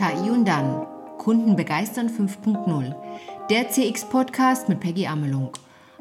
KI 0.00 0.30
und 0.30 0.46
dann. 0.48 0.86
Kunden 1.18 1.56
begeistern 1.56 2.08
5.0. 2.08 2.94
Der 3.50 3.68
CX-Podcast 3.68 4.70
mit 4.70 4.80
Peggy 4.80 5.06
Amelung. 5.06 5.50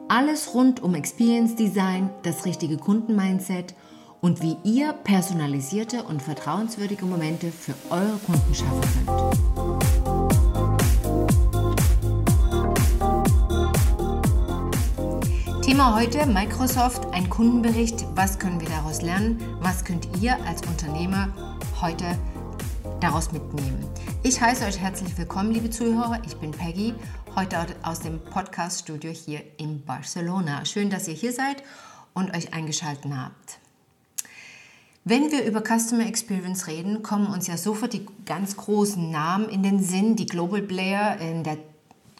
Alles 0.08 0.53
rund 0.53 0.82
um 0.82 0.95
Experience 0.95 1.58
Design, 1.58 2.09
das 2.24 2.46
richtige 2.46 2.77
Kundenmindset 2.77 3.75
und 4.22 4.42
wie 4.42 4.56
ihr 4.64 4.93
personalisierte 4.93 6.04
und 6.04 6.22
vertrauenswürdige 6.22 7.06
Momente 7.06 7.51
für 7.51 7.74
eure 7.90 8.18
Kunden 8.25 8.55
schaffen 8.55 8.82
könnt. 9.05 9.20
Thema 15.66 16.00
heute 16.00 16.25
Microsoft, 16.25 17.05
ein 17.11 17.29
Kundenbericht. 17.29 18.05
Was 18.16 18.39
können 18.39 18.61
wir 18.61 18.70
daraus 18.70 19.02
lernen? 19.02 19.41
Was 19.59 19.84
könnt 19.84 20.07
ihr 20.21 20.38
als 20.45 20.66
Unternehmer 20.66 21.27
heute 21.81 22.18
daraus 23.00 23.31
mitnehmen? 23.31 23.88
Ich 24.23 24.41
heiße 24.41 24.66
euch 24.66 24.77
herzlich 24.77 25.17
willkommen, 25.17 25.52
liebe 25.52 25.70
Zuhörer. 25.70 26.21
Ich 26.26 26.35
bin 26.35 26.52
Peggy, 26.52 26.94
heute 27.35 27.57
aus 27.84 28.02
dem 28.02 28.20
Podcast-Studio 28.20 29.12
hier 29.12 29.41
in 29.57 29.84
Barcelona. 29.85 30.66
Schön, 30.66 30.90
dass 30.90 31.07
ihr 31.07 31.13
hier 31.13 31.31
seid 31.31 31.63
und 32.13 32.35
euch 32.35 32.54
eingeschaltet 32.54 33.12
habt. 33.16 33.59
Wenn 35.05 35.31
wir 35.31 35.45
über 35.45 35.62
Customer 35.62 36.05
Experience 36.05 36.67
reden, 36.67 37.02
kommen 37.02 37.27
uns 37.27 37.48
ja 37.48 37.55
sofort 37.55 37.93
die 37.93 38.05
ganz 38.26 38.57
großen 38.57 39.09
Namen 39.09 39.48
in 39.48 39.63
den 39.63 39.81
Sinn, 39.81 40.16
die 40.18 40.26
Global 40.26 40.62
Player 40.62 41.18
in 41.20 41.43
der 41.43 41.57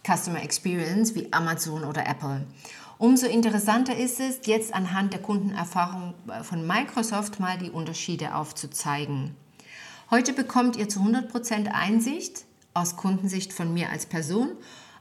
Customer 0.08 0.42
Experience 0.42 1.14
wie 1.14 1.32
Amazon 1.34 1.84
oder 1.84 2.08
Apple. 2.08 2.46
Umso 2.98 3.28
interessanter 3.28 3.96
ist 3.96 4.20
es, 4.20 4.40
jetzt 4.46 4.74
anhand 4.74 5.14
der 5.14 5.22
Kundenerfahrung 5.22 6.14
von 6.44 6.66
Microsoft 6.66 7.40
mal 7.40 7.58
die 7.58 7.70
Unterschiede 7.70 8.34
aufzuzeigen. 8.34 9.36
Heute 10.12 10.34
bekommt 10.34 10.76
ihr 10.76 10.90
zu 10.90 11.02
100% 11.02 11.68
Einsicht 11.68 12.46
aus 12.74 12.96
Kundensicht 12.96 13.54
von 13.54 13.72
mir 13.72 13.92
als 13.92 14.08
Person, 14.08 14.50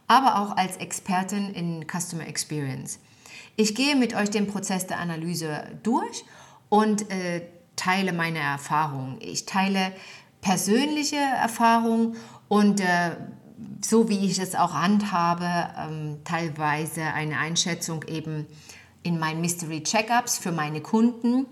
aber 0.07 0.39
auch 0.39 0.59
als 0.59 0.77
Expertin 0.77 1.49
in 1.55 1.87
Customer 1.87 2.27
Experience. 2.27 2.99
Ich 3.57 3.75
gehe 3.75 3.97
mit 3.97 4.15
euch 4.15 4.29
den 4.29 4.47
Prozess 4.47 4.87
der 4.87 4.99
Analyse 4.99 5.63
durch 5.83 6.25
und 6.69 7.11
äh, 7.11 7.41
teile 7.75 8.13
meine 8.13 8.39
Erfahrungen. 8.39 9.17
Ich 9.21 9.47
teile 9.47 9.93
persönliche 10.43 11.17
Erfahrungen 11.17 12.17
und 12.49 12.81
äh, 12.81 13.17
so 13.83 14.11
wie 14.11 14.27
ich 14.27 14.39
es 14.39 14.55
auch 14.55 14.75
handhabe, 14.75 15.71
ähm, 15.79 16.19
teilweise 16.25 17.03
eine 17.03 17.39
Einschätzung 17.39 18.03
eben 18.03 18.47
in 19.03 19.19
meinen 19.19 19.41
Mystery 19.41 19.83
Checkups 19.83 20.37
für 20.37 20.53
meine 20.53 20.83
Kunden, 20.83 21.47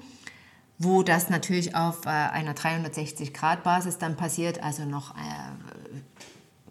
wo 0.78 1.02
das 1.02 1.30
natürlich 1.30 1.74
auf 1.74 2.06
äh, 2.06 2.08
einer 2.08 2.54
360-Grad-Basis 2.54 3.98
dann 3.98 4.16
passiert, 4.16 4.62
also 4.62 4.84
noch 4.84 5.14
äh, 5.16 5.20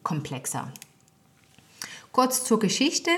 komplexer. 0.03 0.72
Kurz 2.11 2.45
zur 2.45 2.59
Geschichte. 2.59 3.09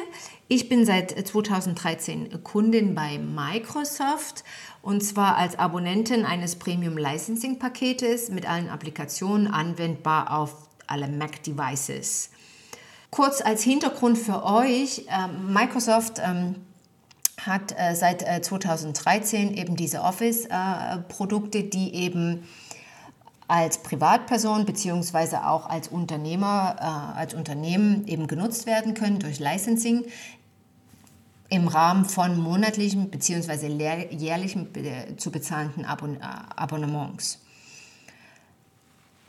Ich 0.48 0.70
bin 0.70 0.86
seit 0.86 1.12
2013 1.12 2.44
Kundin 2.44 2.96
bei 2.96 3.20
Microsoft 3.20 4.44
und 4.82 5.04
zwar 5.04 5.36
als 5.36 5.60
Abonnentin 5.60 6.26
eines 6.26 6.56
Premium 6.56 6.98
Licensing 6.98 7.60
Paketes 7.60 8.30
mit 8.30 8.50
allen 8.50 8.70
Applikationen 8.70 9.48
anwendbar 9.48 10.36
auf 10.36 10.56
alle 10.88 11.10
Mac-Devices. 11.10 12.30
Kurz 13.12 13.42
als 13.42 13.62
Hintergrund 13.64 14.18
für 14.18 14.44
euch, 14.44 15.06
äh, 15.10 15.28
Microsoft 15.28 16.20
ähm, 16.24 16.56
hat 17.48 17.74
äh, 17.78 17.96
seit 17.96 18.24
äh, 18.24 18.42
2013 18.42 19.54
eben 19.56 19.76
diese 19.76 20.02
Office-Produkte, 20.02 21.64
die 21.64 21.96
eben 21.96 22.44
als 23.48 23.78
Privatperson 23.78 24.66
bzw. 24.66 25.38
auch 25.38 25.70
als 25.70 25.88
Unternehmer, 25.88 26.76
äh, 26.80 27.18
als 27.18 27.34
Unternehmen 27.34 28.06
eben 28.08 28.28
genutzt 28.28 28.66
werden 28.66 28.94
können 28.94 29.20
durch 29.20 29.40
Licensing 29.40 30.04
im 31.50 31.68
Rahmen 31.68 32.06
von 32.06 32.38
monatlichen 32.38 33.10
bzw. 33.10 33.68
jährlichen 34.12 34.76
äh, 34.76 35.16
zu 35.16 35.32
bezahlenden 35.32 35.86
Abon 35.86 36.18
äh, 36.18 36.20
Abonnements. 36.56 37.40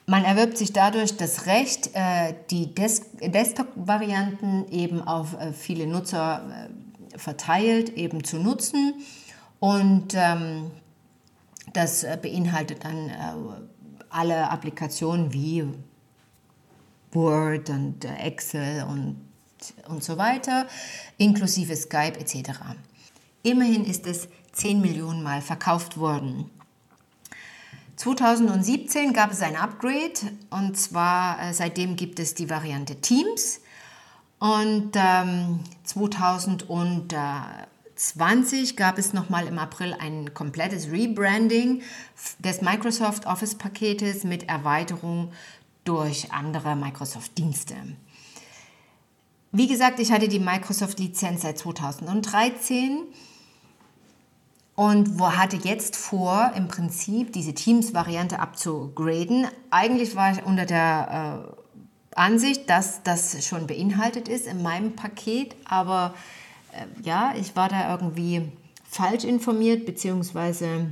Man 0.07 0.25
erwirbt 0.25 0.57
sich 0.57 0.73
dadurch 0.73 1.17
das 1.17 1.47
Recht, 1.47 1.91
äh, 1.93 2.35
die 2.51 2.75
Desktop-Varianten 2.75 4.67
eben 4.71 5.07
auf 5.07 5.37
viele 5.53 5.87
Nutzer 5.87 6.71
verteilt 7.17 7.91
eben 7.91 8.25
zu 8.25 8.39
nutzen. 8.39 8.95
Und 9.61 10.15
ähm, 10.15 10.71
das 11.73 12.07
beinhaltet 12.23 12.85
dann 12.85 13.11
alle 14.11 14.51
Applikationen 14.51 15.33
wie 15.33 15.65
Word 17.13 17.71
und 17.71 18.05
Excel 18.05 18.85
und, 18.85 19.17
und 19.89 20.05
so 20.05 20.19
weiter, 20.19 20.67
inklusive 21.17 21.75
Skype 21.77 22.19
etc. 22.19 22.51
Immerhin 23.43 23.85
ist 23.85 24.07
es 24.07 24.29
10 24.53 24.81
Millionen 24.81 25.23
Mal 25.23 25.41
verkauft 25.41 25.99
worden. 25.99 26.51
2017 27.97 29.13
gab 29.13 29.33
es 29.33 29.43
ein 29.43 29.57
Upgrade 29.57 30.13
und 30.51 30.77
zwar 30.77 31.43
äh, 31.43 31.53
seitdem 31.53 31.97
gibt 31.97 32.21
es 32.21 32.35
die 32.35 32.49
Variante 32.49 33.01
Teams 33.01 33.61
und 34.39 34.93
ähm, 34.95 35.61
2020 35.85 38.77
gab 38.77 38.99
es 38.99 39.13
nochmal 39.13 39.49
im 39.49 39.59
April 39.59 39.97
ein 39.99 40.33
komplettes 40.33 40.93
Rebranding 40.93 41.83
des 42.39 42.63
Microsoft 42.63 43.27
Office 43.27 43.57
Paketes 43.57 44.23
mit 44.23 44.49
Erweiterung 44.49 45.33
durch 45.85 46.33
andere 46.33 46.77
Microsoft-Dienste. 46.77 47.75
Wie 49.51 49.67
gesagt, 49.67 49.99
ich 49.99 50.13
hatte 50.13 50.29
die 50.29 50.39
Microsoft-Lizenz 50.39 51.43
seit 51.43 51.59
2013 51.59 52.99
und 54.77 55.21
hatte 55.21 55.57
jetzt 55.57 55.97
vor, 55.97 56.53
im 56.55 56.69
Prinzip 56.69 57.33
diese 57.33 57.55
Teams-Variante 57.55 58.39
abzugraden. 58.39 59.49
Eigentlich 59.71 60.15
war 60.15 60.31
ich 60.31 60.45
unter 60.45 60.67
der 60.67 61.49
äh, 61.49 61.53
Ansicht, 62.19 62.69
dass 62.69 63.03
das 63.03 63.47
schon 63.47 63.67
beinhaltet 63.67 64.29
ist 64.29 64.47
in 64.47 64.63
meinem 64.63 64.97
Paket, 64.97 65.55
aber 65.65 66.15
äh, 66.73 67.07
ja, 67.07 67.35
ich 67.41 67.57
war 67.57 67.69
da 67.69 67.91
irgendwie 67.93 68.43
falsch 68.89 69.25
informiert, 69.25 69.87
beziehungsweise 69.87 70.91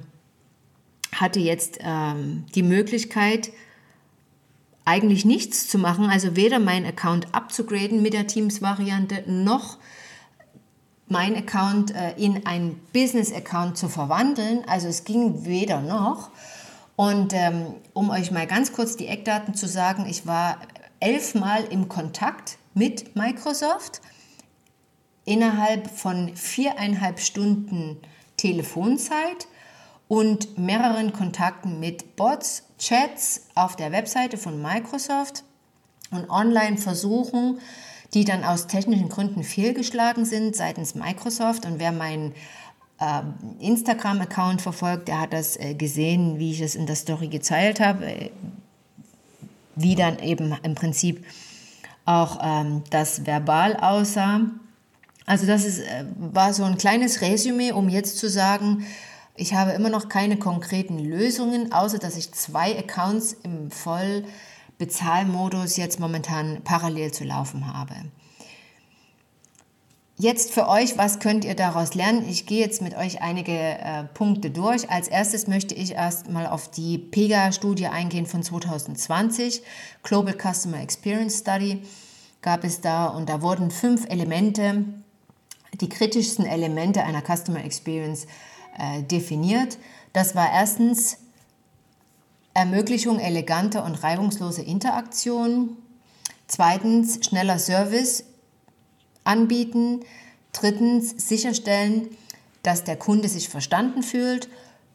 hatte 1.12 1.40
jetzt 1.40 1.78
ähm, 1.80 2.44
die 2.54 2.62
Möglichkeit, 2.62 3.50
eigentlich 4.84 5.24
nichts 5.24 5.68
zu 5.68 5.78
machen, 5.78 6.08
also 6.08 6.36
weder 6.36 6.60
meinen 6.60 6.86
Account 6.86 7.34
abzugraden 7.34 8.02
mit 8.02 8.12
der 8.12 8.28
Teams-Variante 8.28 9.24
noch 9.26 9.78
mein 11.08 11.36
Account 11.36 11.92
äh, 11.94 12.12
in 12.16 12.46
einen 12.46 12.80
Business-Account 12.92 13.76
zu 13.76 13.88
verwandeln. 13.88 14.62
Also 14.68 14.88
es 14.88 15.04
ging 15.04 15.44
weder 15.44 15.80
noch. 15.80 16.30
Und 16.94 17.32
ähm, 17.34 17.74
um 17.92 18.10
euch 18.10 18.30
mal 18.30 18.46
ganz 18.46 18.72
kurz 18.72 18.96
die 18.96 19.06
Eckdaten 19.06 19.54
zu 19.54 19.68
sagen, 19.68 20.06
ich 20.08 20.26
war 20.26 20.58
elfmal 21.00 21.64
im 21.64 21.88
Kontakt 21.88 22.58
mit 22.74 23.16
Microsoft 23.16 24.00
innerhalb 25.24 25.90
von 25.90 26.34
viereinhalb 26.36 27.20
Stunden 27.20 27.98
Telefonzeit 28.36 29.48
und 30.08 30.56
mehreren 30.58 31.12
Kontakten 31.12 31.80
mit 31.80 32.16
Bots, 32.16 32.64
Chats 32.78 33.48
auf 33.54 33.76
der 33.76 33.92
Webseite 33.92 34.36
von 34.36 34.60
Microsoft 34.62 35.42
und 36.10 36.30
Online-Versuchen, 36.30 37.58
die 38.14 38.24
dann 38.24 38.44
aus 38.44 38.68
technischen 38.68 39.08
Gründen 39.08 39.42
fehlgeschlagen 39.42 40.24
sind 40.24 40.54
seitens 40.54 40.94
Microsoft. 40.94 41.66
Und 41.66 41.80
wer 41.80 41.90
meinen 41.90 42.34
äh, 43.00 43.22
Instagram-Account 43.58 44.62
verfolgt, 44.62 45.08
der 45.08 45.20
hat 45.20 45.32
das 45.32 45.56
äh, 45.56 45.74
gesehen, 45.74 46.38
wie 46.38 46.52
ich 46.52 46.60
es 46.60 46.76
in 46.76 46.86
der 46.86 46.96
Story 46.96 47.28
geteilt 47.28 47.80
habe, 47.80 48.06
äh, 48.06 48.30
wie 49.76 49.94
dann 49.94 50.18
eben 50.18 50.54
im 50.62 50.74
Prinzip 50.74 51.24
auch 52.04 52.38
ähm, 52.42 52.82
das 52.90 53.26
verbal 53.26 53.76
aussah. 53.76 54.40
Also 55.26 55.46
das 55.46 55.64
ist, 55.64 55.80
äh, 55.80 56.04
war 56.16 56.52
so 56.54 56.64
ein 56.64 56.78
kleines 56.78 57.20
Resümee, 57.20 57.72
um 57.72 57.88
jetzt 57.88 58.18
zu 58.18 58.28
sagen, 58.28 58.86
ich 59.34 59.54
habe 59.54 59.72
immer 59.72 59.90
noch 59.90 60.08
keine 60.08 60.38
konkreten 60.38 60.98
Lösungen, 60.98 61.72
außer 61.72 61.98
dass 61.98 62.16
ich 62.16 62.32
zwei 62.32 62.78
Accounts 62.78 63.36
im 63.42 63.70
Voll 63.70 64.24
Bezahlmodus 64.78 65.76
jetzt 65.76 66.00
momentan 66.00 66.62
parallel 66.64 67.12
zu 67.12 67.24
laufen 67.24 67.72
habe. 67.72 67.94
Jetzt 70.18 70.54
für 70.54 70.66
euch, 70.66 70.96
was 70.96 71.18
könnt 71.18 71.44
ihr 71.44 71.54
daraus 71.54 71.92
lernen? 71.92 72.26
Ich 72.26 72.46
gehe 72.46 72.60
jetzt 72.60 72.80
mit 72.80 72.96
euch 72.96 73.20
einige 73.20 73.52
äh, 73.52 74.04
Punkte 74.14 74.50
durch. 74.50 74.88
Als 74.88 75.08
erstes 75.08 75.46
möchte 75.46 75.74
ich 75.74 75.92
erstmal 75.92 76.46
auf 76.46 76.70
die 76.70 76.96
PEGA-Studie 76.96 77.88
eingehen 77.88 78.24
von 78.24 78.42
2020, 78.42 79.62
Global 80.02 80.34
Customer 80.34 80.80
Experience 80.80 81.40
Study 81.40 81.82
gab 82.40 82.64
es 82.64 82.80
da 82.80 83.08
und 83.08 83.28
da 83.28 83.42
wurden 83.42 83.70
fünf 83.70 84.08
Elemente, 84.08 84.84
die 85.80 85.88
kritischsten 85.90 86.46
Elemente 86.46 87.02
einer 87.02 87.20
Customer 87.20 87.62
Experience 87.62 88.26
äh, 88.78 89.02
definiert. 89.02 89.76
Das 90.14 90.34
war 90.34 90.50
erstens 90.50 91.18
Ermöglichung 92.54 93.18
eleganter 93.18 93.84
und 93.84 94.02
reibungsloser 94.02 94.64
Interaktion. 94.64 95.76
Zweitens, 96.46 97.26
schneller 97.26 97.58
Service 97.58 98.24
anbieten. 99.26 100.00
Drittens, 100.52 101.28
sicherstellen, 101.28 102.08
dass 102.62 102.84
der 102.84 102.96
Kunde 102.96 103.28
sich 103.28 103.48
verstanden 103.48 104.02
fühlt. 104.02 104.48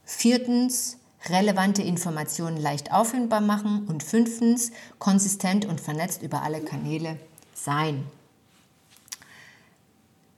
Viertens, 0.06 0.98
relevante 1.30 1.81
Informationen 1.81 2.57
leicht 2.57 2.92
auffindbar 2.92 3.42
machen. 3.42 3.86
Und 3.88 4.04
fünftens, 4.04 4.72
konsistent 5.00 5.66
und 5.66 5.80
vernetzt 5.80 6.22
über 6.22 6.44
alle 6.44 6.62
Kanäle 6.62 7.18
sein. 7.54 8.04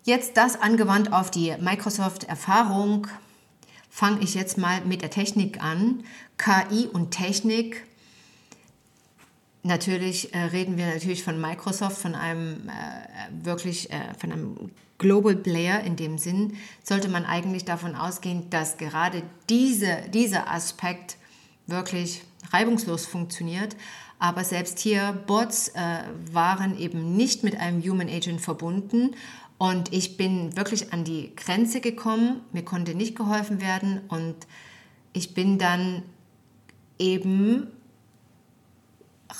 Jetzt 0.04 0.36
das 0.36 0.62
angewandt 0.62 1.14
auf 1.14 1.32
die 1.32 1.56
Microsoft-Erfahrung, 1.60 3.08
fange 3.90 4.22
ich 4.22 4.34
jetzt 4.34 4.58
mal 4.58 4.82
mit 4.82 5.02
der 5.02 5.10
Technik 5.10 5.64
an. 5.64 6.04
KI 6.38 6.88
und 6.88 7.12
Technik. 7.12 7.86
Natürlich 9.64 10.34
äh, 10.34 10.40
reden 10.40 10.78
wir 10.78 10.88
natürlich 10.88 11.24
von 11.24 11.40
Microsoft, 11.40 11.98
von 11.98 12.16
einem 12.16 12.68
äh, 12.68 13.46
wirklich 13.46 13.90
äh, 13.92 14.14
von 14.20 14.32
einem 14.32 14.72
Global 14.98 15.36
Player 15.36 15.82
in 15.82 15.96
dem 15.96 16.18
Sinn, 16.18 16.58
sollte 16.84 17.08
man 17.08 17.26
eigentlich 17.26 17.64
davon 17.66 17.96
ausgehen, 17.96 18.50
dass 18.50 18.78
gerade 18.78 19.24
diese, 19.50 20.04
dieser 20.14 20.52
Aspekt 20.52 21.18
wirklich 21.66 22.24
reibungslos 22.52 23.06
funktioniert. 23.06 23.76
Aber 24.20 24.44
selbst 24.44 24.80
hier, 24.80 25.14
Bots 25.28 25.70
äh, 25.70 26.00
waren 26.32 26.78
eben 26.78 27.16
nicht 27.16 27.44
mit 27.44 27.58
einem 27.58 27.82
Human 27.82 28.10
Agent 28.10 28.42
verbunden. 28.42 29.16
Und 29.58 29.94
ich 29.94 30.18
bin 30.18 30.56
wirklich 30.58 30.92
an 30.92 31.04
die 31.04 31.34
Grenze 31.36 31.80
gekommen, 31.80 32.42
mir 32.52 32.64
konnte 32.64 32.96
nicht 32.96 33.16
geholfen 33.16 33.62
werden. 33.62 34.02
Und 34.10 34.36
ich 35.14 35.34
bin 35.34 35.58
dann 35.58 36.04
eben 37.00 37.68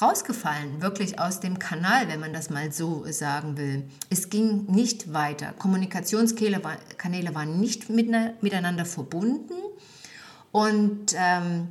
rausgefallen, 0.02 0.82
wirklich 0.82 1.20
aus 1.20 1.40
dem 1.40 1.60
Kanal, 1.60 2.08
wenn 2.08 2.20
man 2.20 2.34
das 2.34 2.50
mal 2.50 2.72
so 2.72 3.06
sagen 3.10 3.58
will. 3.58 3.84
Es 4.10 4.30
ging 4.30 4.66
nicht 4.66 5.14
weiter. 5.14 5.54
Kommunikationskanäle 5.58 6.64
waren 6.64 7.60
nicht 7.60 7.90
miteinander 7.90 8.86
verbunden. 8.86 9.54
Und 10.52 11.16
ähm, 11.16 11.70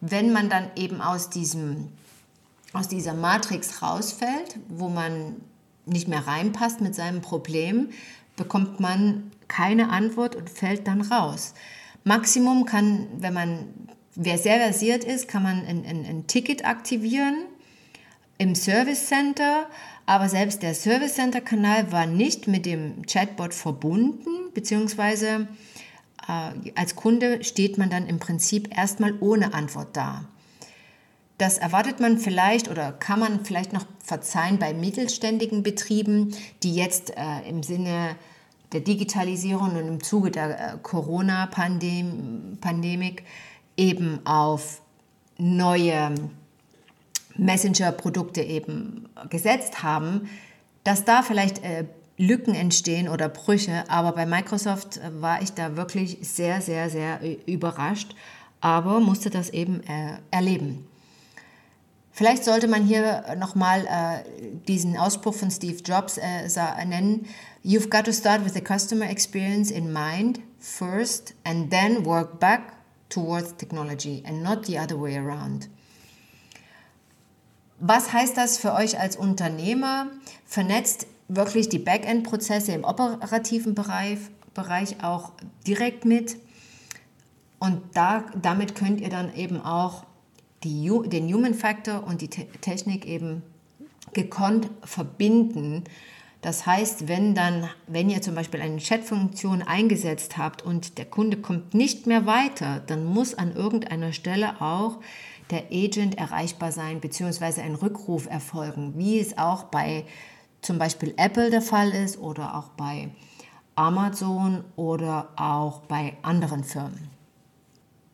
wenn 0.00 0.32
man 0.32 0.48
dann 0.48 0.70
eben 0.76 1.00
aus, 1.00 1.30
diesem, 1.30 1.88
aus 2.72 2.88
dieser 2.88 3.14
Matrix 3.14 3.82
rausfällt, 3.82 4.58
wo 4.68 4.88
man 4.88 5.36
nicht 5.86 6.08
mehr 6.08 6.26
reinpasst 6.26 6.80
mit 6.80 6.94
seinem 6.94 7.20
Problem, 7.20 7.88
bekommt 8.36 8.80
man 8.80 9.32
keine 9.48 9.90
Antwort 9.90 10.36
und 10.36 10.50
fällt 10.50 10.86
dann 10.86 11.00
raus. 11.00 11.54
Maximum 12.04 12.64
kann, 12.64 13.08
wenn 13.18 13.34
man, 13.34 13.64
wer 14.14 14.38
sehr 14.38 14.58
versiert 14.58 15.04
ist, 15.04 15.28
kann 15.28 15.42
man 15.42 15.64
ein, 15.66 15.84
ein, 15.84 16.04
ein 16.06 16.26
Ticket 16.26 16.64
aktivieren 16.64 17.44
im 18.38 18.54
Service 18.54 19.06
Center, 19.06 19.66
aber 20.06 20.28
selbst 20.28 20.62
der 20.62 20.74
Service 20.74 21.14
Center 21.14 21.40
Kanal 21.40 21.92
war 21.92 22.06
nicht 22.06 22.48
mit 22.48 22.64
dem 22.64 23.04
Chatbot 23.06 23.52
verbunden, 23.52 24.52
beziehungsweise 24.54 25.48
äh, 26.26 26.70
als 26.76 26.96
Kunde 26.96 27.44
steht 27.44 27.78
man 27.78 27.90
dann 27.90 28.06
im 28.06 28.18
Prinzip 28.18 28.76
erstmal 28.76 29.14
ohne 29.20 29.54
Antwort 29.54 29.96
da. 29.96 30.24
Das 31.36 31.58
erwartet 31.58 32.00
man 32.00 32.18
vielleicht 32.18 32.68
oder 32.68 32.92
kann 32.92 33.20
man 33.20 33.44
vielleicht 33.44 33.72
noch 33.72 33.86
verzeihen 34.02 34.58
bei 34.58 34.74
mittelständigen 34.74 35.62
Betrieben, 35.62 36.34
die 36.62 36.74
jetzt 36.74 37.16
äh, 37.16 37.48
im 37.48 37.62
Sinne 37.62 38.16
der 38.72 38.80
Digitalisierung 38.80 39.76
und 39.76 39.88
im 39.88 40.02
Zuge 40.02 40.30
der 40.30 40.74
äh, 40.74 40.78
Corona-Pandemik 40.82 43.24
eben 43.76 44.26
auf 44.26 44.82
neue 45.38 46.14
Messenger-Produkte 47.38 48.42
eben 48.42 49.08
gesetzt 49.30 49.82
haben, 49.82 50.28
dass 50.84 51.04
da 51.04 51.22
vielleicht 51.22 51.64
äh, 51.64 51.84
Lücken 52.18 52.54
entstehen 52.54 53.08
oder 53.08 53.28
Brüche. 53.28 53.84
Aber 53.88 54.12
bei 54.12 54.26
Microsoft 54.26 54.98
äh, 54.98 55.22
war 55.22 55.40
ich 55.40 55.52
da 55.52 55.76
wirklich 55.76 56.18
sehr, 56.22 56.60
sehr, 56.60 56.90
sehr 56.90 57.22
äh, 57.22 57.38
überrascht, 57.46 58.14
aber 58.60 59.00
musste 59.00 59.30
das 59.30 59.50
eben 59.50 59.82
äh, 59.84 60.18
erleben. 60.30 60.84
Vielleicht 62.10 62.42
sollte 62.42 62.66
man 62.66 62.84
hier 62.84 63.36
nochmal 63.38 63.86
äh, 63.86 64.24
diesen 64.66 64.96
Ausspruch 64.96 65.34
von 65.34 65.52
Steve 65.52 65.80
Jobs 65.84 66.18
äh, 66.18 66.48
nennen. 66.84 67.26
You've 67.64 67.90
got 67.90 68.06
to 68.06 68.12
start 68.12 68.44
with 68.44 68.54
the 68.54 68.60
customer 68.60 69.08
experience 69.08 69.70
in 69.70 69.92
mind 69.92 70.40
first 70.58 71.34
and 71.44 71.70
then 71.70 72.04
work 72.04 72.40
back 72.40 72.72
towards 73.08 73.56
technology 73.56 74.24
and 74.26 74.42
not 74.42 74.66
the 74.66 74.76
other 74.76 75.00
way 75.00 75.16
around. 75.16 75.68
Was 77.80 78.12
heißt 78.12 78.36
das 78.36 78.58
für 78.58 78.74
euch 78.74 78.98
als 78.98 79.16
Unternehmer? 79.16 80.08
Vernetzt 80.44 81.06
wirklich 81.28 81.68
die 81.68 81.78
Backend-Prozesse 81.78 82.72
im 82.72 82.84
operativen 82.84 83.74
Bereich, 83.74 84.18
Bereich 84.52 85.04
auch 85.04 85.32
direkt 85.66 86.04
mit. 86.04 86.36
Und 87.60 87.82
da, 87.94 88.24
damit 88.40 88.74
könnt 88.74 89.00
ihr 89.00 89.10
dann 89.10 89.32
eben 89.34 89.60
auch 89.60 90.04
die, 90.64 90.90
den 91.06 91.32
Human 91.32 91.54
Factor 91.54 92.04
und 92.04 92.20
die 92.20 92.28
Technik 92.28 93.06
eben 93.06 93.42
gekonnt 94.12 94.68
verbinden. 94.82 95.84
Das 96.40 96.66
heißt, 96.66 97.06
wenn 97.06 97.34
dann, 97.34 97.68
wenn 97.86 98.10
ihr 98.10 98.22
zum 98.22 98.34
Beispiel 98.34 98.60
eine 98.60 98.78
Chat-Funktion 98.78 99.62
eingesetzt 99.62 100.36
habt 100.36 100.62
und 100.62 100.98
der 100.98 101.04
Kunde 101.04 101.36
kommt 101.36 101.74
nicht 101.74 102.06
mehr 102.06 102.26
weiter, 102.26 102.82
dann 102.86 103.04
muss 103.04 103.34
an 103.34 103.54
irgendeiner 103.54 104.12
Stelle 104.12 104.60
auch 104.60 104.98
der 105.50 105.64
Agent 105.72 106.18
erreichbar 106.18 106.72
sein, 106.72 107.00
beziehungsweise 107.00 107.62
ein 107.62 107.74
Rückruf 107.74 108.26
erfolgen, 108.26 108.94
wie 108.96 109.18
es 109.18 109.38
auch 109.38 109.64
bei 109.64 110.04
zum 110.60 110.78
Beispiel 110.78 111.14
Apple 111.16 111.50
der 111.50 111.62
Fall 111.62 111.90
ist 111.90 112.18
oder 112.18 112.56
auch 112.56 112.68
bei 112.70 113.10
Amazon 113.74 114.64
oder 114.76 115.28
auch 115.36 115.80
bei 115.82 116.16
anderen 116.22 116.64
Firmen. 116.64 117.10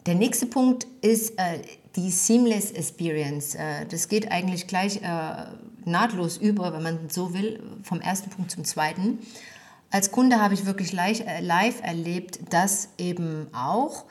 Der 0.07 0.15
nächste 0.15 0.47
Punkt 0.47 0.87
ist 1.01 1.39
äh, 1.39 1.61
die 1.97 2.11
Seamless 2.11 2.73
Experience. 2.73 3.55
Äh, 3.55 3.87
das 3.87 4.09
geht 4.09 4.31
eigentlich 4.31 4.67
gleich 4.67 5.01
äh, 5.03 5.47
nahtlos 5.87 6.37
über, 6.37 6.75
wenn 6.75 6.83
man 6.83 7.09
so 7.09 7.33
will, 7.33 7.63
vom 7.83 8.01
ersten 8.01 8.29
Punkt 8.29 8.51
zum 8.51 8.65
zweiten. 8.65 9.19
Als 9.91 10.11
Kunde 10.11 10.41
habe 10.41 10.53
ich 10.55 10.67
wirklich 10.67 10.93
live, 10.93 11.21
äh, 11.21 11.41
live 11.41 11.81
erlebt, 11.83 12.41
dass 12.53 12.91
eben 12.99 13.47
auch 13.55 14.05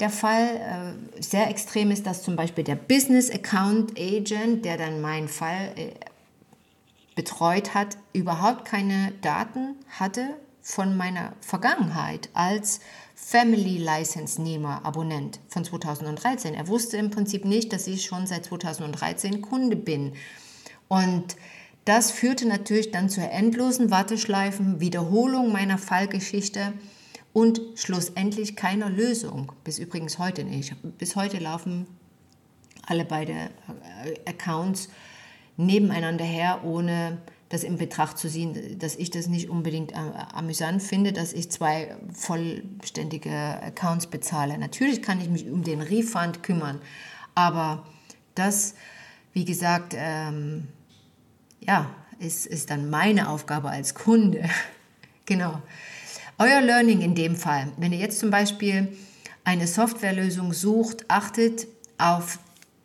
der 0.00 0.10
Fall 0.10 0.96
äh, 1.18 1.22
sehr 1.22 1.48
extrem 1.48 1.90
ist, 1.90 2.06
dass 2.06 2.22
zum 2.22 2.36
Beispiel 2.36 2.64
der 2.64 2.76
Business 2.76 3.30
Account 3.30 3.98
Agent, 3.98 4.64
der 4.64 4.76
dann 4.76 5.00
meinen 5.00 5.28
Fall 5.28 5.72
äh, 5.76 5.92
betreut 7.14 7.74
hat, 7.74 7.98
überhaupt 8.12 8.64
keine 8.64 9.12
Daten 9.20 9.76
hatte 9.88 10.36
von 10.62 10.96
meiner 10.96 11.32
Vergangenheit 11.40 12.30
als 12.34 12.80
Family 13.14 13.78
License 13.78 14.40
Nehmer, 14.40 14.84
Abonnent 14.84 15.40
von 15.48 15.64
2013. 15.64 16.54
Er 16.54 16.68
wusste 16.68 16.96
im 16.96 17.10
Prinzip 17.10 17.44
nicht, 17.44 17.72
dass 17.72 17.86
ich 17.86 18.04
schon 18.04 18.26
seit 18.26 18.46
2013 18.46 19.42
Kunde 19.42 19.76
bin. 19.76 20.14
Und 20.88 21.36
das 21.84 22.10
führte 22.10 22.46
natürlich 22.46 22.90
dann 22.90 23.08
zu 23.08 23.20
endlosen 23.20 23.90
Warteschleifen, 23.90 24.80
Wiederholung 24.80 25.52
meiner 25.52 25.78
Fallgeschichte 25.78 26.72
und 27.32 27.60
schlussendlich 27.76 28.56
keiner 28.56 28.90
Lösung. 28.90 29.52
Bis 29.64 29.78
übrigens 29.78 30.18
heute 30.18 30.44
nicht. 30.44 30.74
Bis 30.98 31.16
heute 31.16 31.38
laufen 31.38 31.86
alle 32.86 33.04
beide 33.04 33.32
äh, 33.32 33.48
Accounts 34.26 34.88
nebeneinander 35.56 36.24
her, 36.24 36.64
ohne 36.64 37.18
das 37.50 37.64
in 37.64 37.78
Betracht 37.78 38.16
zu 38.16 38.28
ziehen, 38.28 38.78
dass 38.78 38.94
ich 38.96 39.10
das 39.10 39.26
nicht 39.26 39.50
unbedingt 39.50 39.92
äh, 39.92 39.96
amüsant 39.96 40.82
finde, 40.82 41.12
dass 41.12 41.32
ich 41.32 41.50
zwei 41.50 41.96
vollständige 42.12 43.30
Accounts 43.30 44.06
bezahle. 44.06 44.56
Natürlich 44.56 45.02
kann 45.02 45.20
ich 45.20 45.28
mich 45.28 45.48
um 45.50 45.62
den 45.62 45.82
Refund 45.82 46.42
kümmern, 46.42 46.80
aber 47.34 47.84
das, 48.34 48.74
wie 49.32 49.44
gesagt, 49.44 49.94
ähm, 49.96 50.68
ja, 51.60 51.90
ist, 52.20 52.46
ist 52.46 52.70
dann 52.70 52.88
meine 52.88 53.28
Aufgabe 53.28 53.70
als 53.70 53.94
Kunde. 53.94 54.48
genau. 55.26 55.60
Euer 56.42 56.62
Learning 56.62 57.02
in 57.02 57.14
dem 57.14 57.36
Fall, 57.36 57.70
wenn 57.76 57.92
ihr 57.92 57.98
jetzt 57.98 58.18
zum 58.18 58.30
Beispiel 58.30 58.96
eine 59.44 59.66
Softwarelösung 59.66 60.54
sucht, 60.54 61.04
achtet 61.08 61.66
auf 61.98 62.38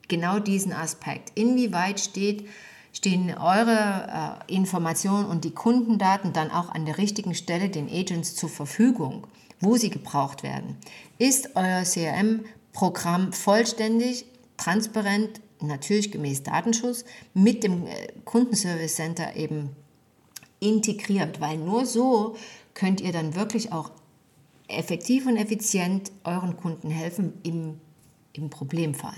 genau 0.09 0.39
diesen 0.39 0.74
Aspekt. 0.74 1.31
Inwieweit 1.35 2.01
steht, 2.01 2.50
stehen 2.91 3.33
eure 3.33 4.41
äh, 4.50 4.53
Informationen 4.53 5.25
und 5.25 5.45
die 5.45 5.53
Kundendaten 5.53 6.33
dann 6.33 6.51
auch 6.51 6.67
an 6.67 6.85
der 6.85 6.97
richtigen 6.97 7.33
Stelle 7.33 7.69
den 7.69 7.89
Agents 7.89 8.35
zur 8.35 8.50
Verfügung, 8.50 9.25
wo 9.62 9.77
sie 9.77 9.89
gebraucht 9.89 10.43
werden? 10.43 10.75
Ist 11.17 11.55
euer 11.55 11.83
CRM-Programm 11.83 13.31
vollständig, 13.31 14.25
transparent, 14.57 15.39
natürlich 15.62 16.12
gemäß 16.12 16.43
Datenschutz, 16.43 17.05
mit 17.33 17.63
dem 17.63 17.88
äh, 17.88 18.09
Kundenservice 18.25 18.95
Center 18.95 19.33
eben 19.38 19.69
integriert? 20.59 21.39
Weil 21.39 21.55
nur 21.55 21.85
so 21.85 22.35
könnt 22.75 23.01
ihr 23.01 23.12
dann 23.12 23.34
wirklich 23.34 23.72
auch 23.72 23.89
effektiv 24.67 25.25
und 25.25 25.38
effizient 25.38 26.12
euren 26.24 26.55
Kunden 26.58 26.91
helfen 26.91 27.34
im, 27.41 27.79
im 28.34 28.51
Problemfall. 28.51 29.17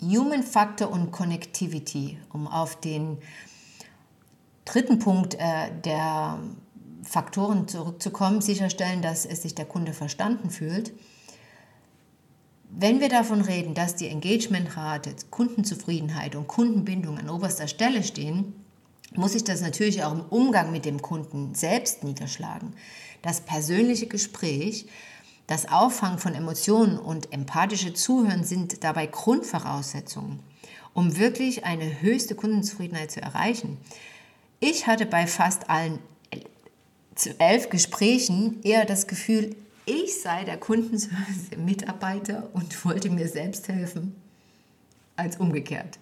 Human 0.00 0.42
Factor 0.42 0.90
und 0.90 1.10
Connectivity, 1.10 2.18
um 2.32 2.46
auf 2.46 2.80
den 2.80 3.18
dritten 4.64 4.98
Punkt 4.98 5.34
äh, 5.34 5.70
der 5.84 6.38
Faktoren 7.02 7.68
zurückzukommen, 7.68 8.40
sicherstellen, 8.40 9.02
dass 9.02 9.26
es 9.26 9.42
sich 9.42 9.54
der 9.54 9.66
Kunde 9.66 9.92
verstanden 9.92 10.50
fühlt. 10.50 10.92
Wenn 12.70 13.00
wir 13.00 13.08
davon 13.08 13.40
reden, 13.40 13.74
dass 13.74 13.96
die 13.96 14.06
Engagementrate, 14.06 15.14
Kundenzufriedenheit 15.30 16.36
und 16.36 16.46
Kundenbindung 16.46 17.18
an 17.18 17.28
oberster 17.28 17.66
Stelle 17.68 18.02
stehen, 18.02 18.54
muss 19.16 19.32
sich 19.32 19.44
das 19.44 19.60
natürlich 19.60 20.04
auch 20.04 20.12
im 20.12 20.22
Umgang 20.30 20.72
mit 20.72 20.84
dem 20.84 21.02
Kunden 21.02 21.54
selbst 21.54 22.04
niederschlagen. 22.04 22.74
Das 23.22 23.40
persönliche 23.40 24.06
Gespräch, 24.06 24.86
das 25.46 25.68
Auffangen 25.68 26.18
von 26.18 26.34
Emotionen 26.34 26.98
und 26.98 27.32
empathische 27.32 27.92
Zuhören 27.92 28.44
sind 28.44 28.84
dabei 28.84 29.06
Grundvoraussetzungen, 29.06 30.40
um 30.94 31.16
wirklich 31.18 31.64
eine 31.64 32.00
höchste 32.00 32.34
Kundenzufriedenheit 32.34 33.10
zu 33.10 33.20
erreichen. 33.20 33.78
Ich 34.60 34.86
hatte 34.86 35.06
bei 35.06 35.26
fast 35.26 35.68
allen 35.68 35.98
elf 37.38 37.68
Gesprächen 37.68 38.62
eher 38.62 38.84
das 38.84 39.06
Gefühl, 39.06 39.56
ich 39.86 40.20
sei 40.20 40.44
der 40.44 40.56
Kundenservice-Mitarbeiter 40.56 42.48
und 42.52 42.84
wollte 42.84 43.10
mir 43.10 43.28
selbst 43.28 43.68
helfen, 43.68 44.14
als 45.16 45.38
umgekehrt. 45.38 45.98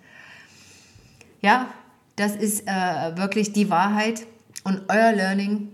Ja, 1.40 1.72
das 2.18 2.34
ist 2.34 2.66
äh, 2.66 3.16
wirklich 3.16 3.52
die 3.52 3.70
Wahrheit 3.70 4.26
und 4.64 4.82
euer 4.88 5.12
Learning 5.12 5.68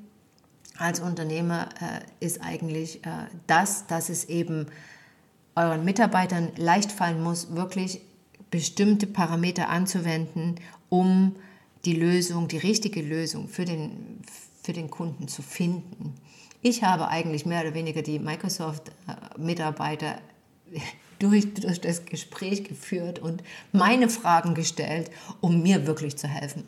als 0.77 1.01
Unternehmer 1.01 1.69
äh, 1.81 2.25
ist 2.25 2.43
eigentlich 2.43 3.05
äh, 3.07 3.11
das, 3.47 3.87
dass 3.87 4.09
es 4.09 4.27
eben 4.27 4.67
euren 5.57 5.85
Mitarbeitern 5.85 6.51
leicht 6.57 6.93
fallen 6.93 7.23
muss, 7.23 7.55
wirklich 7.55 8.01
bestimmte 8.51 9.07
Parameter 9.07 9.69
anzuwenden, 9.69 10.57
um 10.89 11.37
die 11.85 11.95
Lösung, 11.95 12.49
die 12.49 12.59
richtige 12.59 13.03
Lösung 13.03 13.49
für 13.49 13.65
den, 13.65 14.21
für 14.63 14.73
den 14.73 14.91
Kunden 14.91 15.29
zu 15.29 15.43
finden. 15.43 16.15
Ich 16.61 16.83
habe 16.83 17.09
eigentlich 17.09 17.47
mehr 17.47 17.63
oder 17.63 17.75
weniger 17.75 18.03
die 18.03 18.19
Microsoft-Mitarbeiter 18.19 20.19
durch, 21.19 21.55
durch 21.55 21.81
das 21.81 22.07
Gespräch 22.07 22.65
geführt 22.65 23.19
und 23.19 23.43
meine 23.73 24.09
Fragen 24.09 24.55
gestellt, 24.55 25.11
um 25.41 25.63
mir 25.63 25.87
wirklich 25.87 26.17
zu 26.17 26.29
helfen. 26.29 26.65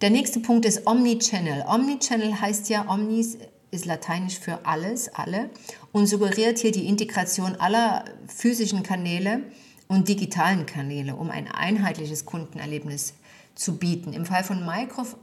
Der 0.00 0.10
nächste 0.10 0.40
Punkt 0.40 0.66
ist 0.66 0.86
Omnichannel. 0.86 1.64
Omnichannel 1.66 2.40
heißt 2.40 2.68
ja, 2.68 2.86
Omnis 2.88 3.38
ist 3.70 3.86
lateinisch 3.86 4.38
für 4.38 4.64
alles, 4.64 5.08
alle 5.14 5.50
und 5.92 6.06
suggeriert 6.06 6.58
hier 6.58 6.72
die 6.72 6.86
Integration 6.86 7.56
aller 7.56 8.04
physischen 8.28 8.82
Kanäle 8.82 9.40
und 9.88 10.08
digitalen 10.08 10.66
Kanäle, 10.66 11.16
um 11.16 11.30
ein 11.30 11.48
einheitliches 11.48 12.24
Kundenerlebnis 12.24 13.14
zu 13.54 13.76
bieten. 13.76 14.12
Im 14.12 14.26
Fall 14.26 14.44
von 14.44 14.64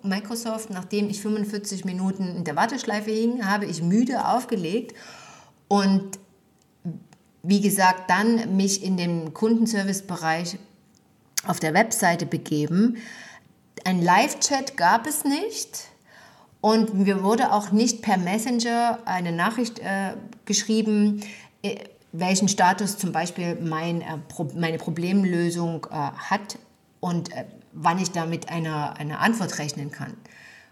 Microsoft, 0.03 0.70
nachdem 0.70 1.10
ich 1.10 1.22
45 1.22 1.86
Minuten 1.86 2.36
in 2.38 2.44
der 2.44 2.56
Warteschleife 2.56 3.12
hing, 3.12 3.46
habe 3.46 3.65
ich 3.65 3.82
müde 3.82 4.25
aufgelegt 4.25 4.96
und 5.68 6.20
wie 7.43 7.62
gesagt, 7.62 8.10
dann 8.10 8.55
mich 8.55 8.83
in 8.83 8.98
den 8.98 9.33
Kundenservice-Bereich 9.33 10.57
auf 11.48 11.60
der 11.60 11.74
Webseite 11.74 12.25
begeben. 12.25 12.98
Ein 13.83 14.01
Live-Chat 14.01 14.77
gab 14.77 15.07
es 15.07 15.24
nicht 15.24 15.89
und 16.62 16.93
mir 16.93 17.24
wurde 17.24 17.51
auch 17.51 17.71
nicht 17.71 18.01
per 18.03 18.17
Messenger 18.17 19.00
eine 19.05 19.31
Nachricht 19.31 19.79
äh, 19.79 20.13
geschrieben, 20.45 21.21
äh, 21.63 21.75
welchen 22.12 22.48
Status 22.48 22.98
zum 22.98 23.12
Beispiel 23.12 23.55
mein, 23.55 24.01
äh, 24.01 24.17
Pro 24.27 24.50
meine 24.55 24.77
Problemlösung 24.77 25.88
äh, 25.89 25.95
hat 25.95 26.60
und 27.00 27.31
äh, 27.31 27.45
wann 27.74 27.98
ich 27.98 28.12
damit 28.12 28.50
einer, 28.50 28.98
einer 28.98 29.19
Antwort 29.19 29.57
rechnen 29.57 29.89
kann, 29.91 30.13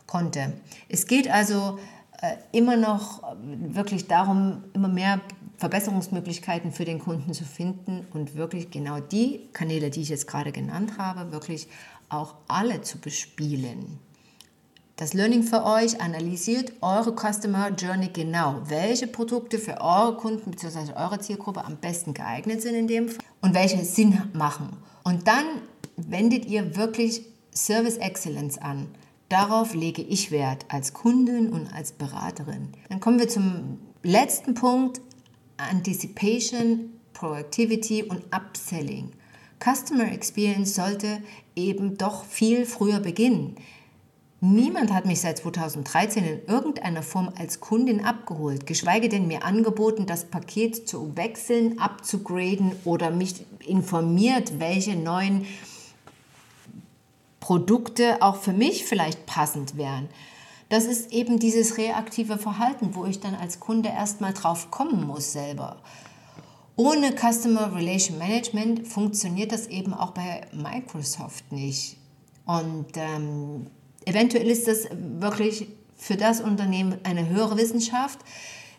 konnte. 0.05 0.53
Es 0.89 1.07
geht 1.07 1.29
also 1.29 1.79
äh, 2.21 2.35
immer 2.51 2.75
noch 2.75 3.23
wirklich 3.41 4.07
darum, 4.07 4.63
immer 4.73 4.89
mehr 4.89 5.21
Verbesserungsmöglichkeiten 5.59 6.71
für 6.71 6.85
den 6.85 6.99
Kunden 6.99 7.33
zu 7.33 7.43
finden 7.43 8.07
und 8.13 8.35
wirklich 8.35 8.71
genau 8.71 8.99
die 8.99 9.49
Kanäle, 9.51 9.89
die 9.89 10.01
ich 10.01 10.09
jetzt 10.09 10.25
gerade 10.25 10.53
genannt 10.53 10.93
habe, 10.97 11.31
wirklich 11.31 11.67
auch 12.07 12.35
alle 12.47 12.81
zu 12.81 12.97
bespielen. 12.97 13.99
Das 14.95 15.13
Learning 15.13 15.43
für 15.43 15.65
euch 15.65 16.01
analysiert 16.01 16.73
eure 16.81 17.13
Customer 17.13 17.69
Journey 17.71 18.09
genau, 18.11 18.61
welche 18.65 19.07
Produkte 19.07 19.57
für 19.57 19.79
eure 19.81 20.15
Kunden 20.15 20.51
bzw. 20.51 20.93
eure 20.93 21.19
Zielgruppe 21.19 21.63
am 21.63 21.77
besten 21.77 22.13
geeignet 22.13 22.61
sind 22.61 22.75
in 22.75 22.87
dem 22.87 23.09
Fall 23.09 23.23
und 23.41 23.53
welche 23.53 23.83
Sinn 23.85 24.21
machen. 24.33 24.77
Und 25.03 25.27
dann 25.27 25.45
wendet 25.97 26.45
ihr 26.45 26.75
wirklich 26.77 27.25
Service 27.53 27.97
Excellence 27.97 28.57
an. 28.57 28.87
Darauf 29.27 29.73
lege 29.73 30.01
ich 30.01 30.31
Wert 30.31 30.65
als 30.69 30.93
Kundin 30.93 31.49
und 31.49 31.73
als 31.73 31.91
Beraterin. 31.91 32.69
Dann 32.89 32.99
kommen 32.99 33.19
wir 33.19 33.27
zum 33.27 33.79
letzten 34.03 34.53
Punkt, 34.53 35.01
Anticipation, 35.59 36.91
Proactivity 37.13 38.03
und 38.03 38.23
Upselling. 38.33 39.11
Customer 39.59 40.11
Experience 40.11 40.75
sollte 40.75 41.21
eben 41.55 41.97
doch 41.97 42.23
viel 42.23 42.65
früher 42.65 42.99
beginnen. 42.99 43.55
Niemand 44.41 44.93
hat 44.93 45.05
mich 45.05 45.19
seit 45.19 45.39
2013 45.39 46.23
in 46.23 46.45
irgendeiner 46.47 47.03
Form 47.03 47.29
als 47.37 47.59
Kundin 47.59 48.05
abgeholt, 48.05 48.65
geschweige 48.65 49.09
denn 49.09 49.27
mir 49.27 49.43
angeboten, 49.43 50.05
das 50.05 50.23
Paket 50.23 50.87
zu 50.87 51.17
wechseln, 51.17 51.77
abzugraden 51.77 52.71
oder 52.85 53.11
mich 53.11 53.45
informiert, 53.67 54.59
welche 54.59 54.95
neuen 54.95 55.45
Produkte 57.41 58.21
auch 58.21 58.37
für 58.37 58.53
mich 58.53 58.85
vielleicht 58.85 59.25
passend 59.25 59.75
wären. 59.75 60.07
Das 60.69 60.85
ist 60.85 61.11
eben 61.11 61.39
dieses 61.39 61.77
reaktive 61.77 62.37
Verhalten, 62.37 62.93
wo 62.93 63.05
ich 63.05 63.19
dann 63.19 63.35
als 63.35 63.59
Kunde 63.59 63.89
erstmal 63.89 64.33
drauf 64.33 64.69
kommen 64.69 65.05
muss 65.05 65.33
selber. 65.33 65.77
Ohne 66.75 67.11
Customer 67.11 67.75
Relation 67.75 68.17
Management 68.19 68.87
funktioniert 68.87 69.51
das 69.51 69.67
eben 69.67 69.93
auch 69.93 70.11
bei 70.11 70.47
Microsoft 70.53 71.51
nicht. 71.51 71.97
Und 72.45 72.87
ähm, 72.95 73.65
eventuell 74.05 74.49
ist 74.49 74.67
das 74.67 74.87
wirklich 75.19 75.67
für 75.97 76.15
das 76.15 76.39
Unternehmen 76.39 76.97
eine 77.03 77.27
höhere 77.27 77.57
Wissenschaft. 77.57 78.19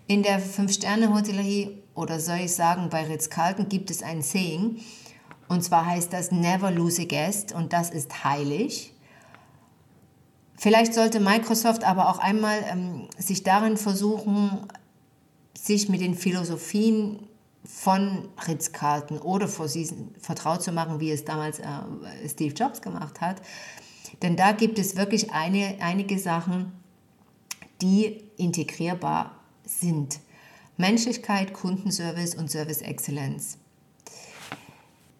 In 0.07 0.23
der 0.23 0.39
Fünf-Sterne-Hotellerie 0.39 1.83
oder 1.95 2.19
soll 2.19 2.39
ich 2.45 2.55
sagen, 2.55 2.89
bei 2.89 3.05
Ritz-Carlton 3.05 3.69
gibt 3.69 3.91
es 3.91 4.03
ein 4.03 4.23
Saying. 4.23 4.81
Und 5.49 5.63
zwar 5.63 5.87
heißt 5.87 6.13
das 6.13 6.31
Never 6.31 6.71
lose 6.71 7.03
a 7.03 7.05
guest 7.05 7.53
und 7.53 7.73
das 7.73 7.91
ist 7.91 8.25
heilig. 8.25 8.95
Vielleicht 10.61 10.93
sollte 10.93 11.21
Microsoft 11.21 11.85
aber 11.85 12.11
auch 12.11 12.19
einmal 12.19 12.63
ähm, 12.71 13.09
sich 13.17 13.45
darin 13.45 13.79
versuchen, 13.79 14.69
sich 15.57 15.89
mit 15.89 16.03
den 16.03 16.15
Philosophien 16.15 17.27
von 17.65 18.29
Ritz-Carlton 18.47 19.21
oder 19.21 19.49
Four 19.49 19.69
Seasons 19.69 20.11
vertraut 20.21 20.63
zu 20.63 20.71
machen, 20.71 21.01
wie 21.01 21.13
es 21.13 21.25
damals 21.25 21.61
äh, 21.61 21.65
Steve 22.29 22.53
Jobs 22.53 22.83
gemacht 22.83 23.23
hat. 23.23 23.41
Denn 24.21 24.37
da 24.37 24.53
gibt 24.53 24.79
es 24.79 24.97
wirklich 24.97 25.33
eine, 25.33 25.79
einige 25.81 26.19
Sachen, 26.19 26.73
die 27.81 28.23
integrierbar 28.37 29.37
sind. 29.65 30.21
Menschlichkeit, 30.77 31.55
Kundenservice 31.55 32.35
und 32.35 32.51
Service 32.51 32.83
Excellence. 32.83 33.57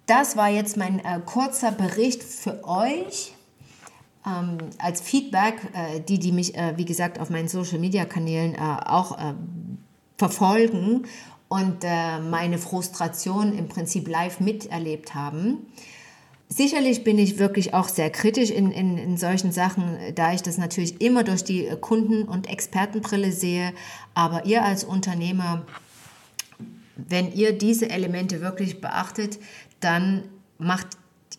Das 0.05 0.37
war 0.37 0.51
jetzt 0.51 0.77
mein 0.77 0.99
äh, 0.99 1.19
kurzer 1.25 1.73
Bericht 1.73 2.23
für 2.23 2.63
euch 2.63 3.33
ähm, 4.27 4.59
als 4.79 5.01
Feedback, 5.01 5.57
äh, 5.73 6.01
die, 6.01 6.19
die 6.19 6.33
mich, 6.33 6.55
äh, 6.55 6.75
wie 6.77 6.85
gesagt, 6.85 7.19
auf 7.19 7.31
meinen 7.31 7.49
Social-Media-Kanälen 7.49 8.55
äh, 8.55 8.59
auch 8.59 9.19
äh, 9.19 9.35
verfolgen 10.19 11.07
und 11.49 11.83
äh, 11.83 12.21
meine 12.21 12.59
Frustration 12.59 13.57
im 13.57 13.69
Prinzip 13.69 14.09
live 14.09 14.41
miterlebt 14.41 15.15
haben. 15.15 15.67
Sicherlich 16.49 17.05
bin 17.05 17.19
ich 17.19 17.39
wirklich 17.39 17.75
auch 17.75 17.89
sehr 17.89 18.11
kritisch 18.11 18.51
in, 18.51 18.73
in, 18.73 18.99
in 18.99 19.17
solchen 19.17 19.53
Sachen, 19.53 19.97
da 20.17 20.33
ich 20.33 20.43
das 20.43 20.59
natürlich 20.59 21.01
immer 21.01 21.23
durch 21.23 21.45
die 21.45 21.69
Kunden- 21.81 22.25
und 22.25 22.49
Expertenbrille 22.49 23.31
sehe. 23.31 23.73
Aber 24.15 24.47
ihr 24.47 24.65
als 24.65 24.83
Unternehmer, 24.83 25.65
wenn 26.97 27.33
ihr 27.33 27.57
diese 27.57 27.89
Elemente 27.89 28.41
wirklich 28.41 28.81
beachtet, 28.81 29.39
dann 29.79 30.25
macht 30.59 30.89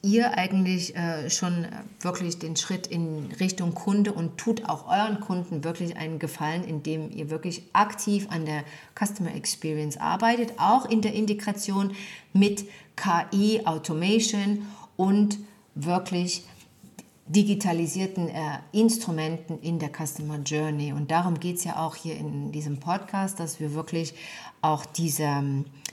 ihr 0.04 0.38
eigentlich 0.38 0.96
äh, 0.96 1.30
schon 1.30 1.68
wirklich 2.00 2.40
den 2.40 2.56
Schritt 2.56 2.88
in 2.88 3.32
Richtung 3.40 3.74
Kunde 3.74 4.12
und 4.14 4.38
tut 4.38 4.68
auch 4.68 4.88
euren 4.88 5.20
Kunden 5.20 5.64
wirklich 5.64 5.96
einen 5.98 6.18
Gefallen, 6.18 6.64
indem 6.64 7.12
ihr 7.12 7.30
wirklich 7.30 7.64
aktiv 7.74 8.28
an 8.30 8.46
der 8.46 8.64
Customer 9.00 9.34
Experience 9.36 9.98
arbeitet, 9.98 10.54
auch 10.58 10.86
in 10.86 11.02
der 11.02 11.14
Integration 11.14 11.94
mit 12.34 12.66
KI, 12.96 13.62
Automation 13.66 14.66
und 14.98 15.38
wirklich 15.76 16.44
digitalisierten 17.28 18.28
äh, 18.28 18.58
Instrumenten 18.74 19.60
in 19.62 19.80
der 19.80 19.90
Customer 19.90 20.40
Journey. 20.40 20.92
Und 20.92 21.12
darum 21.12 21.40
geht 21.40 21.58
es 21.58 21.64
ja 21.64 21.78
auch 21.78 21.96
hier 21.96 22.18
in 22.18 22.52
diesem 22.52 22.80
Podcast, 22.80 23.40
dass 23.40 23.60
wir 23.60 23.74
wirklich 23.74 24.14
auch 24.62 24.86
diese, 24.86 25.44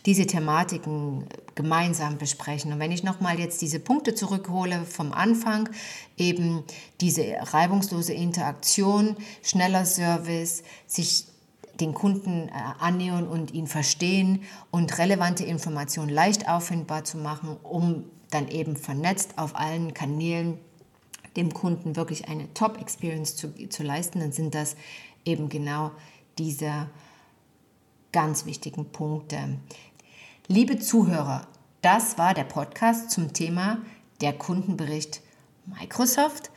diese 0.06 0.26
Thematiken 0.26 1.24
gemeinsam 1.54 2.18
besprechen. 2.18 2.72
Und 2.72 2.78
wenn 2.78 2.92
ich 2.92 3.02
nochmal 3.02 3.38
jetzt 3.38 3.60
diese 3.62 3.80
Punkte 3.80 4.14
zurückhole 4.14 4.84
vom 4.84 5.12
Anfang, 5.12 5.68
eben 6.16 6.64
diese 7.00 7.24
reibungslose 7.40 8.12
Interaktion, 8.12 9.16
schneller 9.42 9.84
Service, 9.84 10.62
sich 10.86 11.26
den 11.80 11.94
Kunden 11.94 12.48
äh, 12.48 12.52
annähern 12.80 13.26
und 13.26 13.52
ihn 13.52 13.66
verstehen 13.66 14.42
und 14.70 14.98
relevante 14.98 15.44
Informationen 15.44 16.10
leicht 16.10 16.48
auffindbar 16.48 17.04
zu 17.04 17.18
machen, 17.18 17.56
um 17.62 18.04
dann 18.30 18.48
eben 18.48 18.76
vernetzt 18.76 19.38
auf 19.38 19.56
allen 19.56 19.94
Kanälen 19.94 20.58
dem 21.36 21.54
Kunden 21.54 21.96
wirklich 21.96 22.28
eine 22.28 22.52
Top-Experience 22.52 23.36
zu, 23.36 23.52
zu 23.68 23.82
leisten, 23.82 24.20
dann 24.20 24.32
sind 24.32 24.54
das 24.54 24.76
eben 25.24 25.48
genau 25.48 25.92
diese 26.38 26.88
ganz 28.18 28.46
wichtigen 28.46 28.86
Punkte. 28.86 29.38
Liebe 30.48 30.80
Zuhörer, 30.80 31.46
das 31.82 32.18
war 32.18 32.34
der 32.34 32.42
Podcast 32.42 33.12
zum 33.12 33.32
Thema 33.32 33.78
der 34.20 34.32
Kundenbericht 34.32 35.20
Microsoft. 35.66 36.50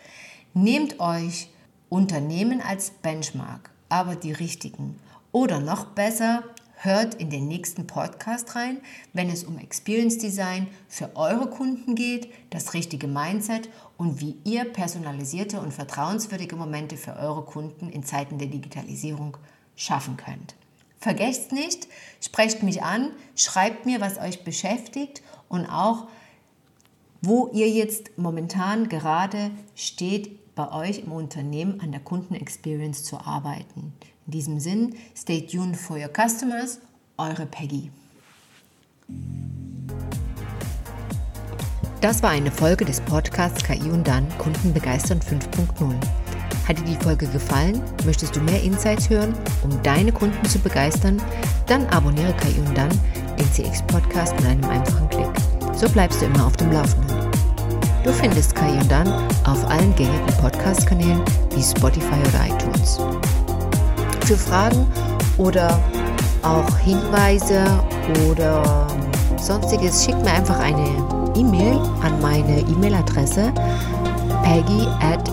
Nehmt 0.55 0.99
euch 0.99 1.49
Unternehmen 1.87 2.61
als 2.61 2.89
Benchmark, 2.89 3.69
aber 3.89 4.15
die 4.15 4.31
richtigen. 4.31 4.95
Oder 5.31 5.59
noch 5.59 5.85
besser, 5.85 6.41
hört 6.77 7.13
in 7.13 7.29
den 7.29 7.47
nächsten 7.47 7.85
Podcast 7.85 8.55
rein, 8.55 8.81
wenn 9.13 9.29
es 9.29 9.43
um 9.43 9.59
Experience 9.59 10.17
Design 10.17 10.65
für 10.87 11.15
eure 11.15 11.47
Kunden 11.47 11.93
geht, 11.93 12.33
das 12.49 12.73
richtige 12.73 13.05
Mindset 13.05 13.69
und 13.99 14.19
wie 14.19 14.35
ihr 14.45 14.65
personalisierte 14.65 15.61
und 15.61 15.75
vertrauenswürdige 15.75 16.55
Momente 16.55 16.97
für 16.97 17.15
eure 17.17 17.43
Kunden 17.43 17.91
in 17.91 18.01
Zeiten 18.01 18.39
der 18.39 18.47
Digitalisierung 18.47 19.37
schaffen 19.75 20.17
könnt. 20.17 20.55
Vergesst 21.01 21.51
nicht, 21.51 21.87
sprecht 22.21 22.61
mich 22.61 22.83
an, 22.83 23.09
schreibt 23.35 23.87
mir, 23.87 23.99
was 24.01 24.19
euch 24.19 24.43
beschäftigt 24.43 25.23
und 25.49 25.65
auch, 25.65 26.07
wo 27.23 27.49
ihr 27.53 27.67
jetzt 27.69 28.17
momentan 28.19 28.87
gerade 28.87 29.49
steht, 29.75 30.53
bei 30.53 30.71
euch 30.71 30.99
im 30.99 31.11
Unternehmen 31.11 31.81
an 31.81 31.91
der 31.91 32.01
Kundenexperience 32.01 33.03
zu 33.03 33.17
arbeiten. 33.17 33.93
In 34.27 34.31
diesem 34.31 34.59
Sinn, 34.59 34.95
stay 35.17 35.41
tuned 35.41 35.75
for 35.75 35.97
your 35.97 36.09
customers, 36.09 36.79
eure 37.17 37.47
Peggy. 37.47 37.89
Das 42.01 42.21
war 42.21 42.29
eine 42.29 42.51
Folge 42.51 42.85
des 42.85 43.01
Podcasts 43.01 43.63
KI 43.63 43.89
und 43.89 44.07
dann 44.07 44.27
Kunden 44.37 44.71
begeistern 44.71 45.19
5.0. 45.19 46.20
Hat 46.71 46.79
dir 46.79 46.95
die 46.95 47.03
Folge 47.03 47.27
gefallen? 47.27 47.81
Möchtest 48.05 48.33
du 48.33 48.39
mehr 48.39 48.63
Insights 48.63 49.09
hören, 49.09 49.33
um 49.61 49.71
deine 49.83 50.09
Kunden 50.09 50.45
zu 50.45 50.57
begeistern? 50.57 51.21
Dann 51.67 51.85
abonniere 51.87 52.33
KI 52.37 52.61
und 52.65 52.77
dann 52.77 52.87
den 53.37 53.51
CX 53.51 53.81
Podcast 53.87 54.33
mit 54.37 54.45
einem 54.45 54.63
einfachen 54.63 55.09
Klick. 55.09 55.27
So 55.75 55.89
bleibst 55.89 56.21
du 56.21 56.27
immer 56.27 56.45
auf 56.45 56.55
dem 56.55 56.71
Laufenden. 56.71 57.29
Du 58.05 58.13
findest 58.13 58.55
KI 58.55 58.71
und 58.79 58.89
dann 58.89 59.09
auf 59.43 59.69
allen 59.69 59.93
gängigen 59.97 60.25
Podcast-Kanälen 60.39 61.19
wie 61.53 61.61
Spotify 61.61 62.21
oder 62.29 62.55
iTunes. 62.55 62.99
Für 64.25 64.37
Fragen 64.37 64.87
oder 65.37 65.77
auch 66.41 66.77
Hinweise 66.77 67.65
oder 68.29 68.87
sonstiges, 69.35 70.05
schick 70.05 70.15
mir 70.23 70.31
einfach 70.31 70.59
eine 70.59 70.87
E-Mail 71.35 71.81
an 72.01 72.21
meine 72.21 72.61
E-Mail-Adresse 72.61 73.51
peggy 74.45 74.87
at 75.01 75.29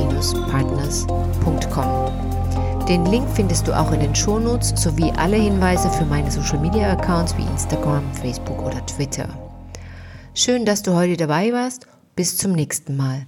amelung-partners.com. 0.00 2.86
Den 2.86 3.06
Link 3.06 3.26
findest 3.34 3.66
du 3.68 3.78
auch 3.78 3.92
in 3.92 4.00
den 4.00 4.14
Shownotes 4.14 4.72
sowie 4.76 5.12
alle 5.16 5.36
Hinweise 5.36 5.90
für 5.90 6.04
meine 6.04 6.30
Social-Media-Accounts 6.30 7.36
wie 7.36 7.42
Instagram, 7.42 8.02
Facebook 8.14 8.62
oder 8.62 8.84
Twitter. 8.86 9.28
Schön, 10.34 10.64
dass 10.64 10.82
du 10.82 10.94
heute 10.94 11.16
dabei 11.16 11.52
warst. 11.52 11.86
Bis 12.16 12.36
zum 12.36 12.52
nächsten 12.52 12.96
Mal. 12.96 13.26